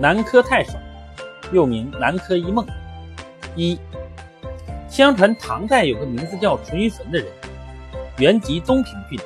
[0.00, 0.78] 南柯太守，
[1.52, 2.66] 又名南柯一梦。
[3.54, 3.78] 一，
[4.88, 7.26] 相传唐代有个名字叫淳于棼的人，
[8.16, 9.20] 原籍东平郡，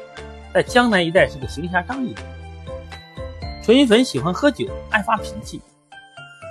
[0.52, 3.62] 在江南一带是个行侠仗义的人。
[3.62, 5.62] 淳于棼喜欢喝酒，爱发脾气。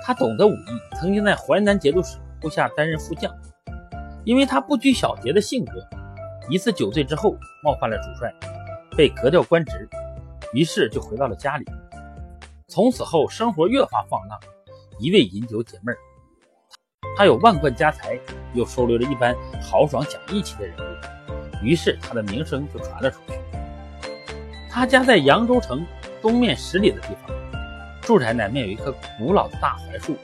[0.06, 3.30] 他懂得武艺，曾经在淮南节度使部下担任副将。
[4.24, 5.72] 因为他不拘小节的性格，
[6.48, 8.32] 一次酒醉之后冒犯了主帅，
[8.96, 9.86] 被革掉官职，
[10.54, 11.66] 于是就回到了家里。
[12.66, 14.40] 从此后，生活越发放浪，
[14.98, 15.98] 一味饮酒解闷儿。
[17.16, 18.18] 他有万贯家财，
[18.54, 23.34] 又收留了一般豪爽讲义气的人物，于是他的名声就传了出去。
[24.70, 25.86] 他家在扬州城
[26.22, 27.36] 东面十里的地方，
[28.00, 30.16] 住宅南面有一棵古老的大槐树，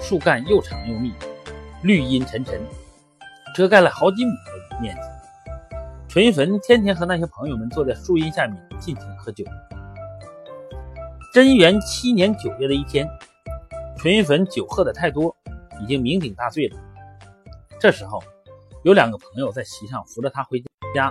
[0.00, 1.12] 树干又长又密，
[1.82, 2.58] 绿荫沉沉，
[3.54, 4.30] 遮盖了好几亩
[4.70, 5.00] 的面积。
[6.08, 9.44] 淳于棼天天和那些朋友们坐在树荫下面尽情喝酒。
[11.32, 13.08] 贞元七年九月的一天，
[13.96, 15.34] 淳于棼酒喝的太多，
[15.80, 16.76] 已经酩酊大醉了。
[17.80, 18.22] 这时候，
[18.84, 20.62] 有两个朋友在席上扶着他回
[20.94, 21.10] 家，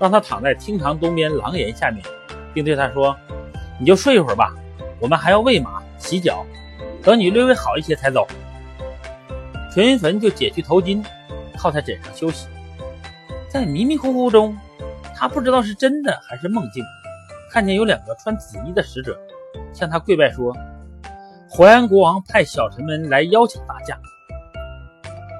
[0.00, 2.04] 让他躺在厅堂东边廊檐下面，
[2.52, 3.16] 并对他说
[3.78, 4.52] ：“你就睡一会儿吧，
[4.98, 6.44] 我们还要喂马、洗脚，
[7.00, 8.26] 等你略微好一些才走。”
[9.72, 11.00] 淳于棼就解去头巾，
[11.56, 12.48] 靠在枕上休息。
[13.48, 14.58] 在迷迷糊糊中，
[15.14, 16.82] 他不知道是真的还是梦境，
[17.52, 19.16] 看见有两个穿紫衣的使者。
[19.74, 20.56] 向他跪拜说
[21.50, 23.98] ：“淮安国王派小臣们来邀请大驾。”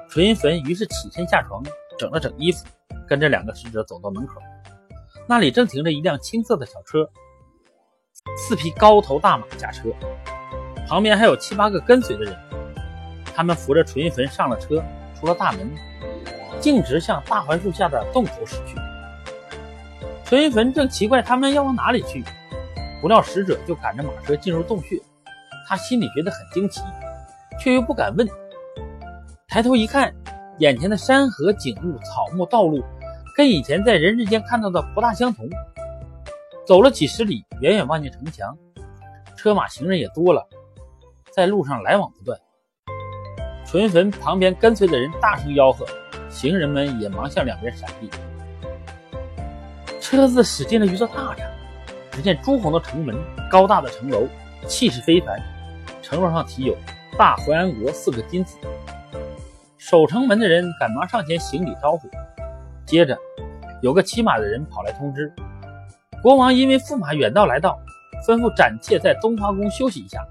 [0.07, 1.63] 淳于棼于是起身下床，
[1.97, 2.65] 整了整衣服，
[3.07, 4.41] 跟着两个使者走到门口。
[5.27, 7.09] 那里正停着一辆青色的小车，
[8.37, 9.89] 四匹高头大马驾车，
[10.87, 12.35] 旁边还有七八个跟随的人。
[13.35, 14.83] 他们扶着淳于棼上了车，
[15.19, 15.69] 出了大门，
[16.59, 18.75] 径直向大槐树下的洞口驶去。
[20.23, 22.23] 淳于棼正奇怪他们要往哪里去。
[23.05, 24.99] 不料使者就赶着马车进入洞穴，
[25.67, 26.81] 他心里觉得很惊奇，
[27.59, 28.27] 却又不敢问。
[29.47, 30.11] 抬头一看，
[30.57, 32.83] 眼前的山河景物、草木道路，
[33.35, 35.47] 跟以前在人世间看到的不大相同。
[36.65, 38.57] 走了几十里，远远望见城墙，
[39.37, 40.43] 车马行人也多了，
[41.31, 42.35] 在路上来往不断。
[43.67, 45.85] 淳坟旁边跟随的人大声吆喝，
[46.27, 48.09] 行人们也忙向两边闪避。
[50.01, 51.45] 车子驶进了一座大城。
[52.15, 53.13] 只见朱红的城门，
[53.51, 54.25] 高大的城楼，
[54.65, 55.37] 气势非凡。
[56.01, 56.73] 城楼上题有
[57.19, 58.57] “大淮安国”四个金字。
[59.77, 62.09] 守城门的人赶忙上前行礼招呼。
[62.85, 63.17] 接着，
[63.81, 65.29] 有个骑马的人跑来通知，
[66.23, 67.77] 国王因为驸马远道来到，
[68.25, 70.25] 吩咐暂且在东华宫休息一下。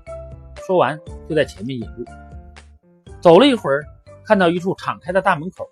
[0.66, 2.04] 说完，就在前面引路。
[3.20, 3.84] 走了一会儿，
[4.24, 5.68] 看到一处敞开的大门口，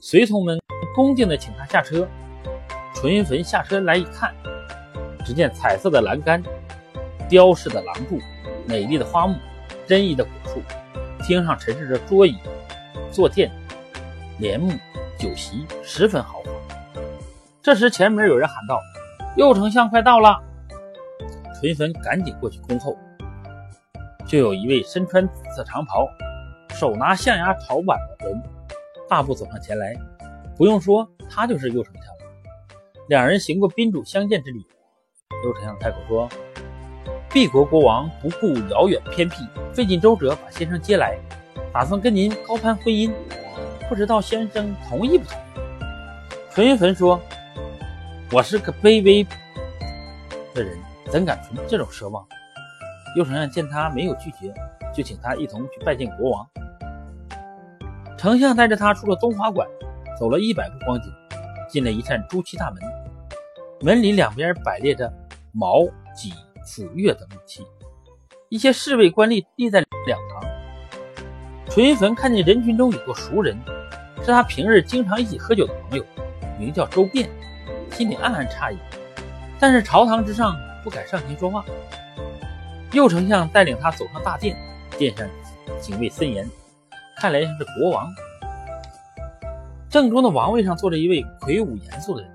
[0.00, 0.58] 随从们
[0.94, 2.08] 恭敬地请他下车。
[2.94, 4.34] 淳于棼下车来一看。
[5.26, 6.40] 只见彩色的栏杆、
[7.28, 8.20] 雕饰的廊柱、
[8.64, 9.36] 美丽的花木、
[9.84, 10.62] 珍异的果树，
[11.24, 12.36] 厅上陈设着桌椅、
[13.10, 13.50] 坐垫、
[14.38, 14.72] 帘幕、
[15.18, 17.02] 酒席，十分豪华。
[17.60, 18.80] 这时，前门有人喊道
[19.36, 20.40] ：“右丞相快到了！”
[21.60, 22.96] 淳棼赶紧过去恭候，
[24.28, 26.06] 就有一位身穿紫色长袍、
[26.70, 28.40] 手拿象牙朝碗的人，
[29.08, 29.92] 大步走上前来。
[30.56, 32.04] 不用说，他就是右丞相。
[33.08, 34.64] 两人行过宾主相见之礼。
[35.44, 36.28] 右丞相开口说
[37.30, 39.36] ：“敝国国王不顾遥远偏僻，
[39.72, 41.18] 费尽周折把先生接来，
[41.72, 43.12] 打算跟您高攀婚姻，
[43.88, 45.42] 不知道先生同意不同意？”
[46.50, 47.20] 淳于棼说
[48.32, 49.22] ：“我是个卑微
[50.54, 50.78] 的人，
[51.10, 52.26] 怎敢存这种奢望？”
[53.14, 54.52] 右丞相见他没有拒绝，
[54.94, 56.46] 就请他一同去拜见国王。
[58.18, 59.68] 丞相带着他出了东华馆，
[60.18, 61.12] 走了一百步光景，
[61.68, 62.82] 进了一扇朱漆大门，
[63.82, 65.12] 门里两边摆列着。
[65.58, 66.34] 矛、戟、
[66.66, 67.66] 斧、钺等武器，
[68.50, 70.44] 一些侍卫官吏立在两旁。
[71.70, 73.56] 淳于棼看见人群中有个熟人，
[74.20, 76.04] 是他平日经常一起喝酒的朋友，
[76.58, 77.26] 名叫周变，
[77.90, 78.76] 心里暗暗诧异，
[79.58, 81.64] 但是朝堂之上不敢上前说话。
[82.92, 84.54] 右丞相带领他走上大殿，
[84.98, 85.26] 殿上
[85.80, 86.46] 警卫森严，
[87.16, 88.06] 看来像是国王。
[89.88, 92.30] 正中的王位上坐着一位魁梧严肃的人，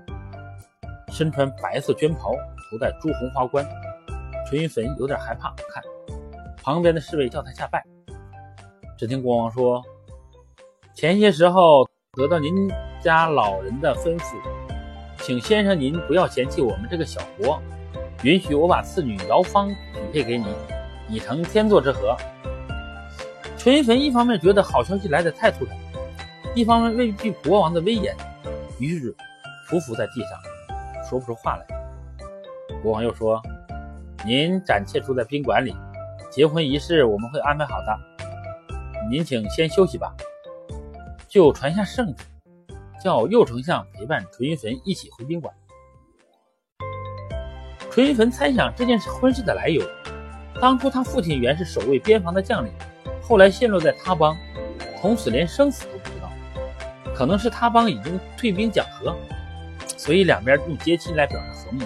[1.12, 2.32] 身穿白色绢袍。
[2.72, 3.62] 头戴朱红花冠，
[4.48, 5.84] 淳于棼有点害怕，看
[6.62, 7.84] 旁边的侍卫叫他下拜。
[8.96, 9.84] 只听国王说
[10.96, 12.50] ：“前些时候得到您
[13.02, 14.36] 家老人的吩咐，
[15.18, 17.60] 请先生您不要嫌弃我们这个小国，
[18.22, 20.46] 允许我把次女姚芳许配给你，
[21.10, 22.16] 以成天作之合。”
[23.58, 25.76] 淳于棼一方面觉得好消息来得太突然，
[26.54, 28.16] 一方面畏惧国王的威严，
[28.78, 29.14] 于是
[29.68, 30.30] 匍匐在地上，
[31.06, 31.81] 说不出话来。
[32.82, 33.40] 国王又说
[34.26, 35.74] ：“您暂且住在宾馆里，
[36.30, 37.98] 结婚仪式我们会安排好的，
[39.08, 40.12] 您请先休息吧。
[41.28, 42.24] 就传下圣旨，
[43.02, 45.54] 叫右丞相陪伴淳于棼一起回宾馆。
[47.90, 49.80] 淳于棼猜想这件事婚事的来由，
[50.60, 52.72] 当初他父亲原是守卫边防的将领，
[53.22, 54.36] 后来陷落在他邦，
[55.00, 56.28] 从此连生死都不知道。
[57.14, 59.16] 可能是他邦已经退兵讲和，
[59.96, 61.84] 所以两边用接亲来表示和睦，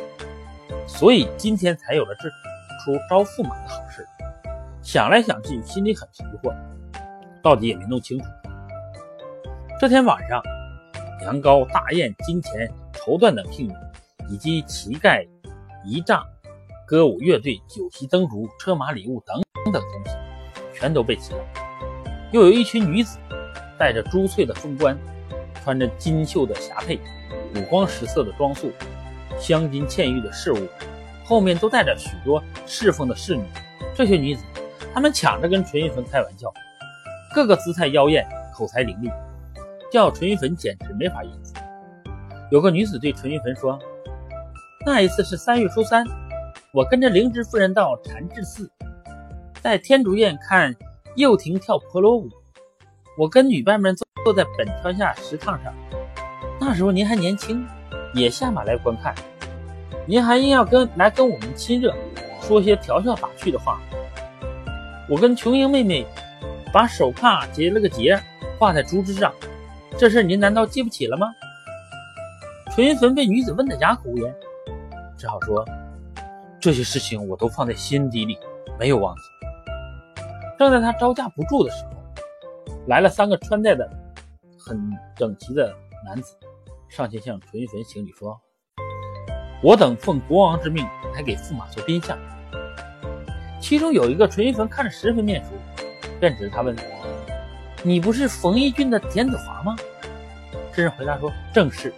[0.86, 4.06] 所以今天才有了这出招驸马的好事。
[4.82, 6.54] 想来想去，心里很疑惑，
[7.42, 8.24] 到底也没弄清楚。
[9.80, 10.42] 这天晚上，
[11.22, 13.74] 羊羔、大雁、金钱、绸缎等聘礼，
[14.30, 15.26] 以及旗盖、
[15.84, 16.24] 仪仗、
[16.86, 19.42] 歌舞乐队、酒席灯烛、车马礼物等
[19.72, 20.12] 等东西，
[20.72, 21.40] 全都备齐了。
[22.32, 23.18] 又有一群女子，
[23.78, 24.96] 戴着珠翠的凤冠，
[25.64, 26.98] 穿着金绣的霞帔，
[27.56, 28.70] 五光十色的装束，
[29.38, 30.68] 镶金嵌玉的饰物，
[31.24, 33.44] 后面都带着许多侍奉的侍女。
[33.94, 34.42] 这些女子。
[34.94, 36.50] 她们抢着跟淳于棼开玩笑，
[37.34, 39.12] 个个姿态妖艳，口才伶俐，
[39.92, 41.52] 叫淳于棼简直没法应付。
[42.50, 43.78] 有个女子对淳于棼说
[44.86, 46.02] ：“那一次是三月初三，
[46.72, 48.70] 我跟着灵芝夫人到禅智寺，
[49.60, 50.74] 在天竺院看
[51.16, 52.30] 幼婷跳婆罗舞。
[53.18, 55.74] 我跟女伴们坐坐在本桥下石炕上，
[56.58, 57.66] 那时候您还年轻，
[58.16, 59.14] 也下马来观看。
[60.06, 61.94] 您还硬要跟来跟我们亲热，
[62.40, 63.80] 说些调笑打趣的话。”
[65.08, 66.04] 我跟琼英妹妹
[66.72, 68.20] 把手帕结了个结，
[68.58, 69.32] 挂在竹枝上，
[69.96, 71.28] 这事您难道记不起了吗？
[72.74, 74.34] 淳于棼被女子问得哑口无言，
[75.16, 75.64] 只好说
[76.60, 78.36] ：“这些事情我都放在心底里，
[78.78, 79.22] 没有忘记。”
[80.58, 81.90] 正在他招架不住的时候，
[82.88, 83.88] 来了三个穿戴的
[84.58, 84.78] 很
[85.14, 85.72] 整齐的
[86.04, 86.34] 男子，
[86.88, 88.40] 上前向淳于棼行礼说
[89.62, 92.16] ：“我等奉国王之命来给驸马做宾相。”
[93.60, 95.50] 其中有一个淳于棼看着十分面熟，
[96.20, 96.74] 便指着他问
[97.82, 99.74] ：“你不是冯一郡的田子华吗？”
[100.72, 101.92] 这人回答说：“正是。”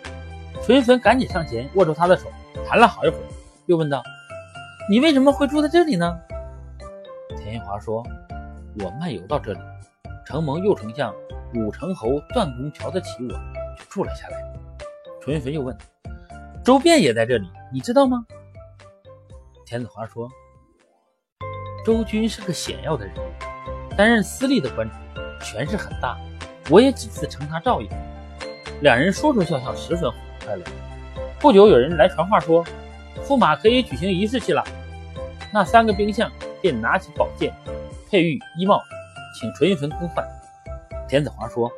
[0.65, 2.27] 淳于棼赶紧上前握住他的手，
[2.67, 3.23] 谈了好一会儿，
[3.67, 4.03] 又问道
[4.91, 6.19] ：“你为什么会住在这里呢？”
[7.37, 8.03] 田玉华说
[8.83, 9.61] ：“我漫游到这里，
[10.27, 11.15] 承蒙右丞相
[11.55, 13.35] 武成侯段公瞧得起我，
[13.77, 14.43] 就住了下来。”
[15.21, 15.77] 淳于棼又问
[16.65, 18.25] ：“周变也在这里，你知道吗？”
[19.67, 20.29] 田子华说。
[21.87, 24.97] 周军是个显要的人物，担任司隶的官职，
[25.41, 26.19] 权势很大。
[26.69, 27.89] 我也几次承他照应。
[28.83, 30.11] 两人说说笑笑，十分
[30.45, 30.65] 快乐。
[31.41, 32.63] 不久，有人来传话说，
[33.25, 34.63] 驸马可以举行仪式去了。
[35.51, 36.31] 那三个兵相
[36.61, 37.55] 便拿起宝剑、
[38.11, 38.83] 佩玉、衣帽，
[39.35, 40.23] 请淳于棼更换。
[41.09, 41.73] 田子华说：“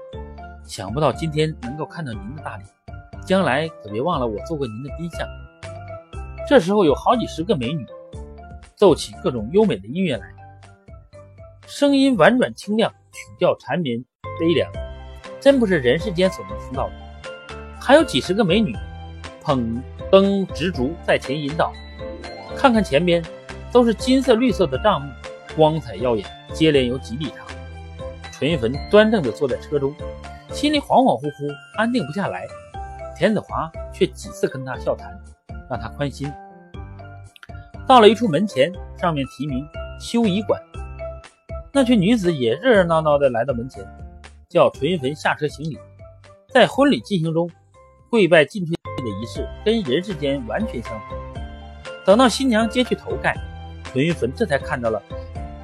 [0.67, 2.65] 想不到今天能够看到您的大礼，
[3.25, 5.29] 将来可别忘了我做过您的宾相。”
[6.49, 7.87] 这时候有好几十个美女。
[8.77, 10.27] 奏起各种优美的音乐来，
[11.67, 14.03] 声音婉转清亮，曲调缠绵
[14.39, 14.73] 悲凉，
[15.39, 16.95] 真不是人世间所能听到的。
[17.79, 18.75] 还有几十个美女
[19.43, 21.75] 捧灯执烛在前引导，
[22.57, 23.23] 看看前边
[23.71, 25.13] 都是金色绿色的帐幕，
[25.55, 27.47] 光彩耀眼，接连有几里长。
[28.33, 29.95] 淳于棼端正地坐在车中，
[30.55, 32.47] 心里恍恍惚惚，安定不下来。
[33.21, 35.15] 田子华却几次跟他笑谈，
[35.69, 36.33] 让他宽心。
[37.87, 39.63] 到了一处门前，上面题名
[40.01, 40.59] “修仪馆”。
[41.71, 43.87] 那群女子也热热闹闹地来到门前，
[44.49, 45.79] 叫淳于棼下车行礼。
[46.49, 47.51] 在婚礼进行中，
[48.09, 51.19] 跪拜进退的仪式跟人世间完全相同。
[52.07, 53.37] 等到新娘揭去头盖，
[53.93, 55.03] 淳于棼这才看到了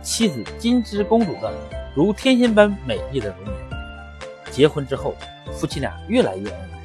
[0.03, 1.51] 妻子金枝公主的
[1.95, 4.53] 如天仙般美丽的容颜。
[4.53, 5.15] 结婚之后，
[5.53, 6.76] 夫妻俩越来越恩爱，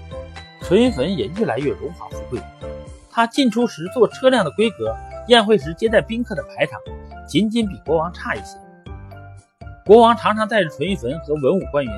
[0.72, 2.40] 淳于棼也越来越荣华富贵。
[3.10, 4.96] 他进出时坐车辆的规格。
[5.28, 6.80] 宴会时接待宾客的排场，
[7.28, 8.58] 仅仅比国王差一些。
[9.86, 11.94] 国王常常带着淳于棼和文武官员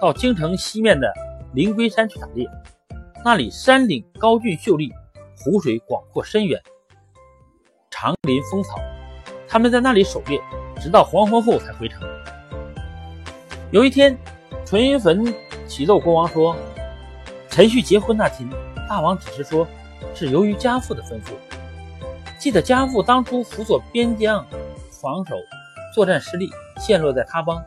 [0.00, 1.12] 到京城西面的
[1.52, 2.48] 灵龟山去打猎，
[3.22, 4.90] 那里山岭高峻秀丽，
[5.36, 6.60] 湖水广阔深远，
[7.90, 8.80] 长林风草。
[9.46, 10.40] 他们在那里狩猎，
[10.80, 12.02] 直到黄昏后才回城。
[13.70, 14.18] 有一天，
[14.64, 15.32] 淳于棼
[15.68, 16.56] 启奏国王说
[17.50, 18.48] ：“陈旭结婚那天，
[18.88, 19.66] 大王只是说
[20.14, 21.32] 是由于家父的吩咐。”
[22.38, 24.46] 记得家父当初辅佐边疆
[25.02, 25.34] 防守，
[25.94, 27.62] 作战失利，陷落在他邦，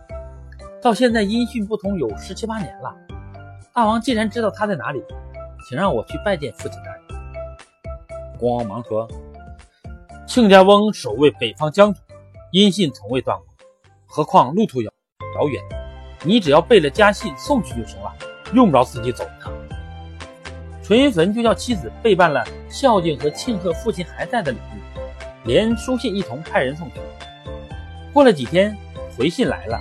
[0.81, 2.95] 到现在音讯不通，有十七八年了。
[3.71, 5.03] 大王既然知道他在哪里，
[5.67, 7.01] 请让我去拜见父亲大人。
[8.39, 9.07] 国王忙说
[10.25, 11.99] ：“亲家翁守卫北方疆土，
[12.51, 13.45] 音信从未断过，
[14.07, 14.91] 何况路途遥
[15.35, 15.61] 遥远，
[16.23, 18.11] 你只要备了家信送去就行了，
[18.53, 19.53] 用不着自己走一趟。”
[20.83, 26.95] 淳于棼就叫妻子备办了孝敬和庆贺父亲还在的礼物，连书信一同派人送去。
[28.11, 28.77] 过了几天，
[29.17, 29.79] 回信来了，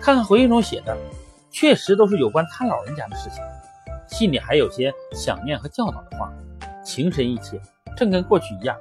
[0.00, 0.96] 看看回信中写的，
[1.50, 3.42] 确实都是有关他老人家的事情。
[4.08, 6.32] 信里还有些想念和教导的话，
[6.82, 7.60] 情深意切，
[7.94, 8.74] 正跟过去一样。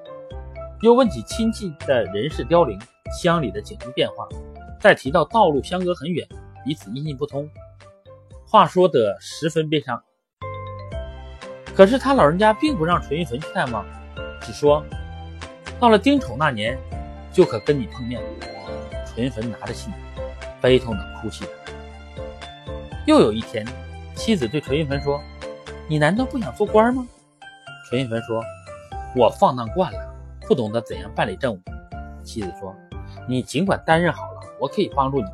[0.81, 2.79] 又问起亲戚的人事凋零，
[3.21, 4.27] 乡里的景物变化，
[4.79, 6.25] 再提到道路相隔很远，
[6.63, 7.49] 彼此音信不通，
[8.47, 10.01] 话说得十分悲伤。
[11.75, 13.83] 可是他老人家并不让纯玉坟去探望，
[14.41, 14.85] 只说
[15.79, 16.77] 到了丁丑那年，
[17.31, 18.21] 就可跟你碰面。
[19.07, 19.91] 纯玉坟拿着信，
[20.61, 21.51] 悲痛的哭泣着。
[23.07, 23.65] 又有一天，
[24.15, 25.19] 妻子对纯玉坟说
[25.89, 27.07] ：“你难道不想做官吗？”
[27.89, 28.43] 纯玉坟说
[29.17, 30.15] ：“我放荡惯了，
[30.47, 31.59] 不懂得怎样办理政务。”
[32.23, 32.75] 妻子说
[33.27, 35.25] ：“你尽管担任好了，我可以帮助你。”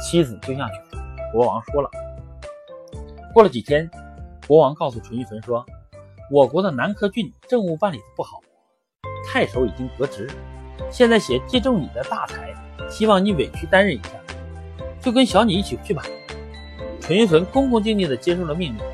[0.00, 0.74] 妻子就像去
[1.32, 1.90] 国王说了。
[3.32, 3.90] 过了几天。
[4.46, 5.64] 国王告诉淳于棼说
[6.30, 8.40] ：“我国的南柯郡政务办理的不好，
[9.26, 10.30] 太守已经革职，
[10.90, 12.54] 现在写借重你的大才，
[12.90, 14.10] 希望你委屈担任一下，
[15.00, 16.02] 就跟小你一起去吧。”
[17.00, 18.84] 淳于棼恭恭敬敬地接受了命令。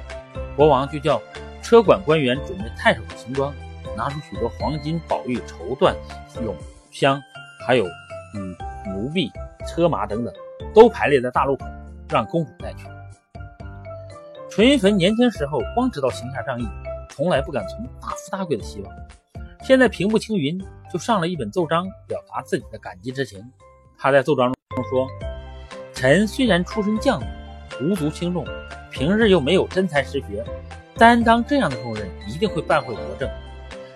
[0.57, 1.21] 国王就叫
[1.62, 3.52] 车管官员准备太守的行装，
[3.97, 5.95] 拿出许多黄金宝玉、绸缎、
[6.42, 6.54] 永
[6.92, 7.21] 香，
[7.66, 7.85] 还有
[8.35, 8.57] 嗯
[8.92, 9.30] 奴婢、
[9.66, 10.33] 车马等等，
[10.75, 11.66] 都排列在大路口，
[12.09, 12.85] 让公主带去。
[14.50, 16.69] 淳于棼年轻时候光知道行侠仗义，
[17.11, 18.92] 从来不敢存大富大贵的希望。
[19.62, 20.61] 现在平步青云，
[20.92, 23.40] 就上了一本奏章，表达自己的感激之情。
[23.97, 25.07] 他在奏章中说
[25.95, 27.28] ：“臣虽然出身将门，
[27.80, 28.45] 无足轻重，
[28.90, 30.45] 平日又没有真才实学，
[30.97, 33.30] 担当这样的重任，一定会办会国政。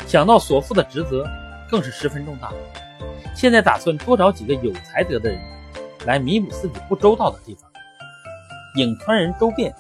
[0.07, 1.27] 想到所负的职责，
[1.69, 2.53] 更是十分重大。
[3.35, 5.41] 现在打算多找几个有才德的人，
[6.07, 7.69] 来弥补自己不周到的地方。”
[8.79, 9.75] 颍川人周变。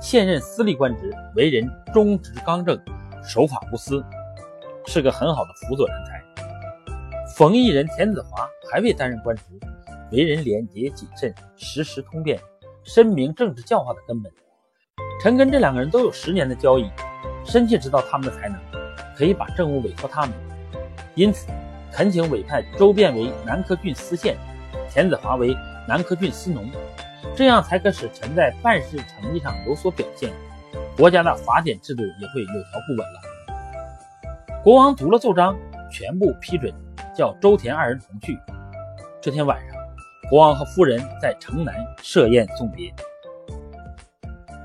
[0.00, 2.78] 现任司隶官职，为人忠直刚正，
[3.24, 4.04] 守法无私，
[4.86, 6.22] 是个很好的辅佐人才。
[7.34, 9.42] 冯异人田子华还未担任官职，
[10.12, 12.38] 为人廉洁谨慎，时时通变，
[12.84, 14.30] 深明政治教化的根本。
[15.22, 16.88] 陈根这两个人都有十年的交易，
[17.44, 18.58] 深切知道他们的才能，
[19.16, 20.32] 可以把政务委托他们。
[21.14, 21.48] 因此，
[21.90, 24.36] 恳请委派周变为南柯郡司县，
[24.90, 25.56] 田子华为
[25.88, 26.70] 南柯郡司农。
[27.34, 30.30] 这样才可使臣在办事成绩上有所表现，
[30.96, 33.20] 国家的法典制度也会有条不紊了。
[34.62, 35.56] 国王读了奏章，
[35.90, 36.72] 全部批准，
[37.14, 38.38] 叫周田二人同去。
[39.20, 39.76] 这天晚上，
[40.30, 42.92] 国王和夫人在城南设宴送别。